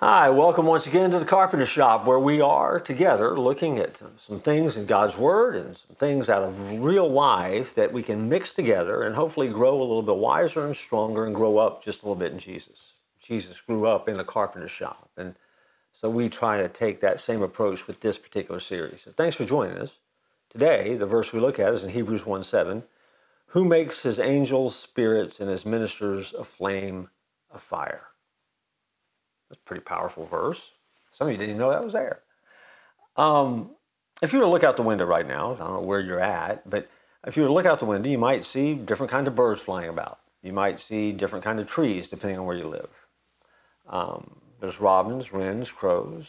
Hi, 0.00 0.28
welcome 0.28 0.66
once 0.66 0.86
again 0.86 1.10
to 1.12 1.18
the 1.18 1.24
Carpenter 1.24 1.64
Shop 1.64 2.04
where 2.04 2.18
we 2.18 2.38
are 2.38 2.78
together 2.78 3.38
looking 3.40 3.78
at 3.78 3.98
some 4.18 4.40
things 4.40 4.76
in 4.76 4.84
God's 4.84 5.16
Word 5.16 5.56
and 5.56 5.74
some 5.74 5.96
things 5.96 6.28
out 6.28 6.42
of 6.42 6.82
real 6.82 7.10
life 7.10 7.74
that 7.76 7.94
we 7.94 8.02
can 8.02 8.28
mix 8.28 8.52
together 8.52 9.04
and 9.04 9.16
hopefully 9.16 9.48
grow 9.48 9.78
a 9.78 9.80
little 9.80 10.02
bit 10.02 10.16
wiser 10.16 10.66
and 10.66 10.76
stronger 10.76 11.24
and 11.24 11.34
grow 11.34 11.56
up 11.56 11.82
just 11.82 12.02
a 12.02 12.04
little 12.04 12.14
bit 12.14 12.30
in 12.30 12.38
Jesus. 12.38 12.92
Jesus 13.22 13.58
grew 13.62 13.86
up 13.86 14.06
in 14.06 14.20
a 14.20 14.24
carpenter 14.24 14.68
shop. 14.68 15.08
And 15.16 15.34
so 15.94 16.10
we 16.10 16.28
try 16.28 16.58
to 16.58 16.68
take 16.68 17.00
that 17.00 17.18
same 17.18 17.40
approach 17.40 17.86
with 17.86 18.00
this 18.00 18.18
particular 18.18 18.60
series. 18.60 19.00
So 19.00 19.12
thanks 19.12 19.34
for 19.34 19.46
joining 19.46 19.78
us. 19.78 19.92
Today, 20.50 20.94
the 20.94 21.06
verse 21.06 21.32
we 21.32 21.40
look 21.40 21.58
at 21.58 21.72
is 21.72 21.82
in 21.82 21.88
Hebrews 21.88 22.26
1 22.26 22.44
7. 22.44 22.82
Who 23.46 23.64
makes 23.64 24.02
his 24.02 24.18
angels 24.18 24.76
spirits 24.76 25.40
and 25.40 25.48
his 25.48 25.64
ministers 25.64 26.34
a 26.34 26.44
flame 26.44 27.08
of 27.50 27.62
fire? 27.62 28.08
That's 29.48 29.60
a 29.60 29.64
pretty 29.64 29.82
powerful 29.82 30.24
verse. 30.24 30.72
Some 31.12 31.28
of 31.28 31.32
you 31.32 31.38
didn't 31.38 31.50
even 31.50 31.60
know 31.60 31.70
that 31.70 31.84
was 31.84 31.92
there. 31.92 32.20
Um, 33.16 33.70
if 34.22 34.32
you 34.32 34.38
were 34.38 34.44
to 34.44 34.50
look 34.50 34.64
out 34.64 34.76
the 34.76 34.82
window 34.82 35.04
right 35.04 35.26
now, 35.26 35.54
I 35.54 35.58
don't 35.58 35.74
know 35.74 35.80
where 35.80 36.00
you're 36.00 36.20
at, 36.20 36.68
but 36.68 36.88
if 37.26 37.36
you 37.36 37.42
were 37.42 37.48
to 37.48 37.54
look 37.54 37.66
out 37.66 37.80
the 37.80 37.86
window, 37.86 38.08
you 38.08 38.18
might 38.18 38.44
see 38.44 38.74
different 38.74 39.10
kinds 39.10 39.28
of 39.28 39.34
birds 39.34 39.60
flying 39.60 39.88
about. 39.88 40.20
You 40.42 40.52
might 40.52 40.78
see 40.78 41.12
different 41.12 41.44
kinds 41.44 41.60
of 41.60 41.66
trees 41.66 42.08
depending 42.08 42.38
on 42.38 42.46
where 42.46 42.56
you 42.56 42.68
live. 42.68 42.90
Um, 43.88 44.36
there's 44.60 44.80
robins, 44.80 45.32
wrens, 45.32 45.70
crows. 45.70 46.26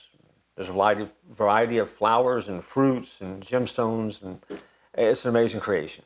There's 0.56 0.70
a 0.70 0.74
variety, 0.74 1.08
variety 1.30 1.78
of 1.78 1.90
flowers 1.90 2.48
and 2.48 2.64
fruits 2.64 3.22
and 3.22 3.46
gemstones, 3.46 4.24
and 4.24 4.42
it's 4.94 5.24
an 5.24 5.30
amazing 5.30 5.60
creation. 5.60 6.06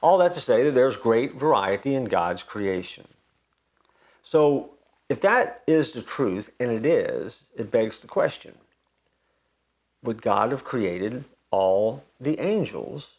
All 0.00 0.18
that 0.18 0.32
to 0.34 0.40
say 0.40 0.64
that 0.64 0.74
there's 0.74 0.96
great 0.96 1.34
variety 1.34 1.94
in 1.94 2.04
God's 2.04 2.42
creation. 2.42 3.06
So 4.22 4.73
if 5.08 5.20
that 5.20 5.62
is 5.66 5.92
the 5.92 6.02
truth, 6.02 6.50
and 6.58 6.70
it 6.70 6.86
is, 6.86 7.42
it 7.56 7.70
begs 7.70 8.00
the 8.00 8.06
question 8.06 8.54
Would 10.02 10.22
God 10.22 10.50
have 10.50 10.64
created 10.64 11.24
all 11.50 12.04
the 12.20 12.40
angels 12.40 13.18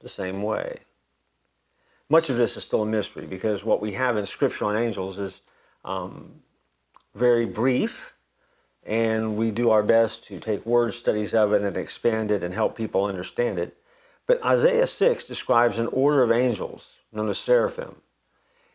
the 0.00 0.08
same 0.08 0.42
way? 0.42 0.80
Much 2.08 2.30
of 2.30 2.36
this 2.36 2.56
is 2.56 2.62
still 2.62 2.82
a 2.82 2.86
mystery 2.86 3.26
because 3.26 3.64
what 3.64 3.80
we 3.80 3.92
have 3.92 4.16
in 4.16 4.26
Scripture 4.26 4.66
on 4.66 4.76
angels 4.76 5.18
is 5.18 5.40
um, 5.84 6.42
very 7.14 7.46
brief, 7.46 8.14
and 8.84 9.36
we 9.36 9.50
do 9.50 9.70
our 9.70 9.82
best 9.82 10.24
to 10.24 10.38
take 10.38 10.64
word 10.64 10.94
studies 10.94 11.34
of 11.34 11.52
it 11.52 11.62
and 11.62 11.76
expand 11.76 12.30
it 12.30 12.44
and 12.44 12.54
help 12.54 12.76
people 12.76 13.04
understand 13.04 13.58
it. 13.58 13.76
But 14.26 14.44
Isaiah 14.44 14.86
6 14.86 15.24
describes 15.24 15.78
an 15.78 15.88
order 15.88 16.22
of 16.22 16.30
angels 16.30 16.86
known 17.12 17.28
as 17.28 17.38
seraphim. 17.38 17.96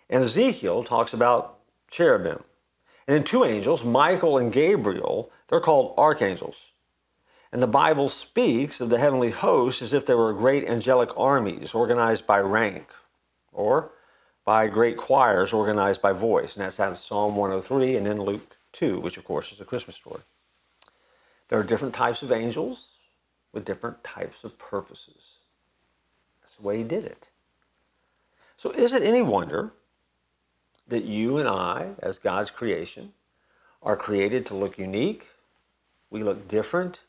And 0.10 0.24
Ezekiel 0.26 0.84
talks 0.84 1.14
about 1.14 1.61
cherubim. 1.92 2.44
And 3.08 3.16
then 3.16 3.24
two 3.24 3.44
angels, 3.44 3.84
Michael 3.84 4.38
and 4.38 4.52
Gabriel, 4.52 5.32
they're 5.48 5.60
called 5.60 5.94
archangels. 5.98 6.56
And 7.52 7.62
the 7.62 7.68
Bible 7.68 8.08
speaks 8.08 8.80
of 8.80 8.90
the 8.90 8.98
heavenly 8.98 9.32
hosts 9.32 9.82
as 9.82 9.94
if 9.94 10.06
they 10.06 10.16
were 10.16 10.34
great 10.34 10.68
angelic 10.68 11.10
armies 11.18 11.74
organized 11.74 12.26
by 12.26 12.40
rank 12.40 12.88
or 13.52 13.92
by 14.46 14.68
great 14.68 14.98
choirs 14.98 15.52
organized 15.52 16.02
by 16.02 16.14
voice. 16.14 16.56
And 16.56 16.64
that's 16.64 16.80
out 16.80 16.94
of 16.94 17.00
Psalm 17.00 17.36
103 17.36 17.98
and 17.98 18.06
then 18.06 18.22
Luke 18.22 18.56
2, 18.72 19.00
which 19.00 19.18
of 19.18 19.26
course 19.26 19.52
is 19.52 19.60
a 19.60 19.66
Christmas 19.66 19.98
story. 19.98 20.22
There 21.50 21.60
are 21.60 21.64
different 21.64 21.94
types 21.94 22.24
of 22.24 22.32
angels 22.32 22.88
with 23.52 23.66
different 23.66 24.02
types 24.04 24.46
of 24.46 24.58
purposes. 24.58 25.40
That's 26.42 26.56
the 26.56 26.64
way 26.64 26.78
he 26.78 26.86
did 26.86 27.04
it. 27.04 27.28
So 28.56 28.72
is 28.72 28.94
it 28.94 29.04
any 29.04 29.22
wonder 29.22 29.74
that 30.92 31.04
you 31.04 31.38
and 31.38 31.50
I, 31.50 31.96
as 32.00 32.20
God's 32.20 32.52
creation, 32.52 33.14
are 33.82 33.98
created 33.98 34.46
to 34.46 34.56
look 34.56 34.78
unique. 34.78 35.28
We 36.10 36.24
look 36.24 36.48
different. 36.48 37.02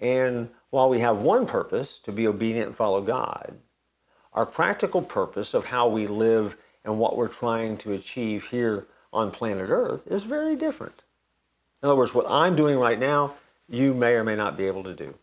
And 0.00 0.50
while 0.70 0.88
we 0.88 1.00
have 1.00 1.18
one 1.18 1.46
purpose, 1.46 1.98
to 2.04 2.12
be 2.12 2.26
obedient 2.26 2.68
and 2.68 2.76
follow 2.76 3.02
God, 3.02 3.56
our 4.32 4.46
practical 4.46 5.02
purpose 5.02 5.52
of 5.52 5.66
how 5.66 5.88
we 5.88 6.06
live 6.06 6.56
and 6.84 6.98
what 6.98 7.16
we're 7.16 7.28
trying 7.28 7.76
to 7.78 7.92
achieve 7.92 8.48
here 8.48 8.86
on 9.12 9.30
planet 9.30 9.68
Earth 9.68 10.06
is 10.06 10.22
very 10.22 10.56
different. 10.56 11.02
In 11.82 11.88
other 11.88 11.96
words, 11.96 12.14
what 12.14 12.26
I'm 12.28 12.56
doing 12.56 12.78
right 12.78 12.98
now, 12.98 13.34
you 13.68 13.92
may 13.94 14.12
or 14.14 14.24
may 14.24 14.36
not 14.36 14.56
be 14.56 14.66
able 14.66 14.84
to 14.84 14.94
do. 14.94 15.14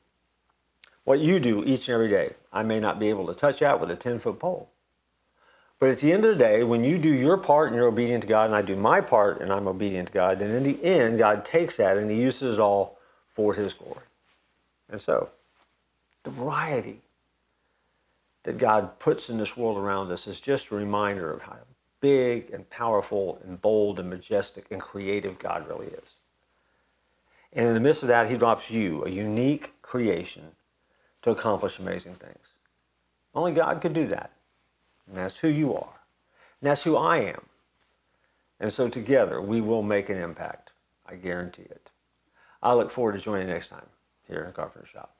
What 1.03 1.19
you 1.19 1.39
do 1.39 1.63
each 1.63 1.87
and 1.87 1.95
every 1.95 2.09
day, 2.09 2.35
I 2.53 2.63
may 2.63 2.79
not 2.79 2.99
be 2.99 3.09
able 3.09 3.27
to 3.27 3.33
touch 3.33 3.61
out 3.61 3.79
with 3.79 3.89
a 3.89 3.95
10 3.95 4.19
foot 4.19 4.39
pole. 4.39 4.69
But 5.79 5.91
at 5.91 5.99
the 5.99 6.11
end 6.11 6.25
of 6.25 6.37
the 6.37 6.43
day, 6.43 6.63
when 6.63 6.83
you 6.83 6.97
do 6.97 7.13
your 7.13 7.37
part 7.37 7.67
and 7.67 7.75
you're 7.75 7.87
obedient 7.87 8.23
to 8.23 8.27
God, 8.27 8.47
and 8.47 8.55
I 8.55 8.61
do 8.61 8.75
my 8.75 8.99
part 8.99 9.41
and 9.41 9.51
I'm 9.51 9.67
obedient 9.67 10.09
to 10.09 10.13
God, 10.13 10.39
then 10.39 10.51
in 10.51 10.63
the 10.63 10.83
end, 10.83 11.17
God 11.17 11.45
takes 11.45 11.77
that 11.77 11.97
and 11.97 12.11
He 12.11 12.17
uses 12.17 12.57
it 12.57 12.61
all 12.61 12.99
for 13.27 13.53
His 13.53 13.73
glory. 13.73 14.03
And 14.89 14.99
so, 14.99 15.29
the 16.23 16.29
variety 16.29 17.01
that 18.43 18.57
God 18.57 18.99
puts 18.99 19.29
in 19.29 19.37
this 19.37 19.55
world 19.55 19.77
around 19.77 20.11
us 20.11 20.27
is 20.27 20.39
just 20.39 20.69
a 20.69 20.75
reminder 20.75 21.31
of 21.31 21.43
how 21.43 21.57
big 22.01 22.49
and 22.51 22.69
powerful 22.69 23.39
and 23.45 23.61
bold 23.61 23.99
and 23.99 24.09
majestic 24.09 24.65
and 24.71 24.81
creative 24.81 25.39
God 25.39 25.67
really 25.67 25.87
is. 25.87 26.15
And 27.53 27.67
in 27.67 27.73
the 27.73 27.79
midst 27.79 28.03
of 28.03 28.09
that, 28.09 28.29
He 28.29 28.37
drops 28.37 28.69
you, 28.69 29.05
a 29.05 29.09
unique 29.09 29.81
creation, 29.81 30.51
to 31.21 31.31
accomplish 31.31 31.79
amazing 31.79 32.15
things. 32.15 32.47
Only 33.33 33.53
God 33.53 33.81
could 33.81 33.93
do 33.93 34.07
that. 34.07 34.31
And 35.09 35.17
that's 35.17 35.39
who 35.39 35.49
you 35.49 35.75
are. 35.75 36.01
And 36.61 36.69
that's 36.69 36.83
who 36.83 36.95
I 36.95 37.17
am. 37.17 37.41
And 38.59 38.71
so 38.71 38.87
together 38.87 39.41
we 39.41 39.59
will 39.59 39.81
make 39.81 40.09
an 40.09 40.17
impact. 40.17 40.71
I 41.05 41.15
guarantee 41.15 41.63
it. 41.63 41.89
I 42.61 42.73
look 42.73 42.91
forward 42.91 43.13
to 43.13 43.19
joining 43.19 43.47
you 43.47 43.53
next 43.53 43.69
time 43.69 43.87
here 44.27 44.43
in 44.43 44.53
Carpenter 44.53 44.87
Shop. 44.87 45.15